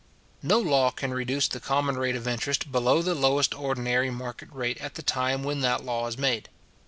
No 0.41 0.57
law 0.57 0.89
can 0.89 1.13
reduce 1.13 1.47
the 1.47 1.59
common 1.59 1.95
rate 1.95 2.15
of 2.15 2.27
interest 2.27 2.71
below 2.71 3.03
the 3.03 3.13
lowest 3.13 3.53
ordinary 3.53 4.09
market 4.09 4.49
rate 4.51 4.79
at 4.79 4.95
the 4.95 5.03
time 5.03 5.43
when 5.43 5.59
that 5.61 5.85
law 5.85 6.07
is 6.07 6.17
made. 6.17 6.49